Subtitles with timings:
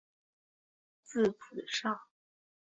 [1.03, 1.95] 字子上。